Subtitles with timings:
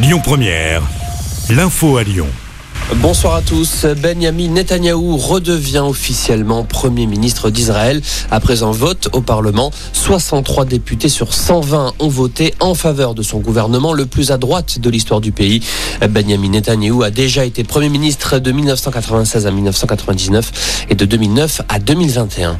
[0.00, 0.82] Lyon Première,
[1.50, 2.28] l'info à Lyon.
[2.96, 3.84] Bonsoir à tous.
[4.00, 8.00] Benjamin Netanyahou redevient officiellement Premier ministre d'Israël.
[8.30, 13.40] Après un vote au Parlement, 63 députés sur 120 ont voté en faveur de son
[13.40, 15.64] gouvernement le plus à droite de l'histoire du pays.
[16.08, 21.80] Benjamin Netanyahou a déjà été Premier ministre de 1996 à 1999 et de 2009 à
[21.80, 22.56] 2021.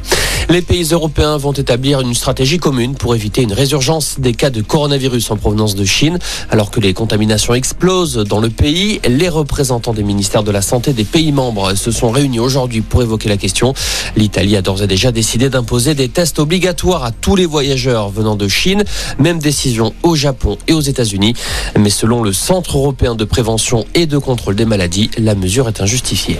[0.51, 4.63] Les pays européens vont établir une stratégie commune pour éviter une résurgence des cas de
[4.63, 6.17] coronavirus en provenance de Chine.
[6.49, 10.91] Alors que les contaminations explosent dans le pays, les représentants des ministères de la Santé
[10.93, 13.75] des pays membres se sont réunis aujourd'hui pour évoquer la question.
[14.15, 18.35] L'Italie a d'ores et déjà décidé d'imposer des tests obligatoires à tous les voyageurs venant
[18.35, 18.83] de Chine.
[19.19, 21.35] Même décision au Japon et aux États-Unis.
[21.77, 25.79] Mais selon le Centre européen de prévention et de contrôle des maladies, la mesure est
[25.79, 26.39] injustifiée.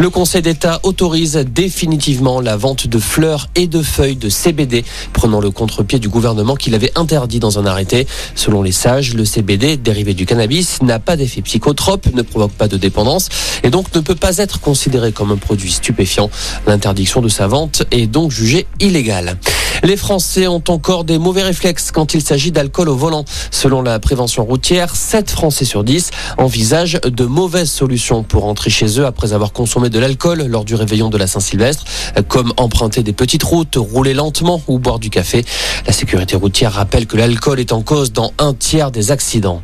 [0.00, 5.40] Le Conseil d'État autorise définitivement la vente de fleurs et de feuilles de CBD, prenant
[5.40, 8.06] le contre-pied du gouvernement qui l'avait interdit dans un arrêté.
[8.34, 12.68] Selon les sages, le CBD, dérivé du cannabis, n'a pas d'effet psychotrope, ne provoque pas
[12.68, 13.28] de dépendance
[13.62, 16.30] et donc ne peut pas être considéré comme un produit stupéfiant.
[16.66, 19.38] L'interdiction de sa vente est donc jugée illégale.
[19.84, 23.26] Les Français ont encore des mauvais réflexes quand il s'agit d'alcool au volant.
[23.50, 28.98] Selon la prévention routière, 7 Français sur 10 envisagent de mauvaises solutions pour rentrer chez
[28.98, 31.84] eux après avoir consommé de l'alcool lors du réveillon de la Saint-Sylvestre,
[32.28, 35.44] comme emprunter des petites routes, rouler lentement ou boire du café.
[35.86, 39.60] La sécurité routière rappelle que l'alcool est en cause dans un tiers des accidents.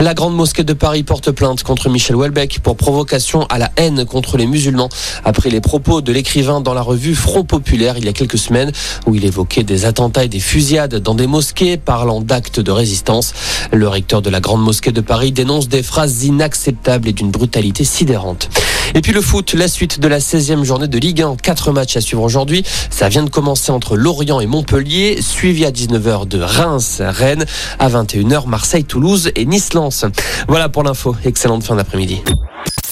[0.00, 4.04] La Grande Mosquée de Paris porte plainte contre Michel Houellebecq pour provocation à la haine
[4.04, 4.88] contre les musulmans
[5.24, 8.70] après les propos de l'écrivain dans la revue Front Populaire il y a quelques semaines
[9.06, 13.34] où il évoquait des attentats et des fusillades dans des mosquées parlant d'actes de résistance.
[13.72, 17.82] Le recteur de la Grande Mosquée de Paris dénonce des phrases inacceptables et d'une brutalité
[17.82, 18.50] sidérante.
[18.94, 21.36] Et puis le foot, la suite de la 16e journée de Ligue 1.
[21.36, 22.64] Quatre matchs à suivre aujourd'hui.
[22.90, 27.44] Ça vient de commencer entre Lorient et Montpellier, suivi à 19h de Reims, Rennes,
[27.78, 30.04] à 21h Marseille, Toulouse et Nice-Lens.
[30.48, 31.16] Voilà pour l'info.
[31.24, 32.22] Excellente fin d'après-midi.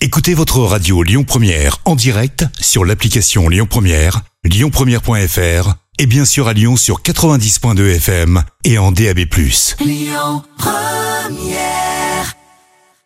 [0.01, 6.49] Écoutez votre radio Lyon Première en direct sur l'application Lyon Première, lyonpremière.fr et bien sûr
[6.49, 9.21] à Lyon sur 90.2 FM et en DAB+.
[9.81, 11.96] Lyon Première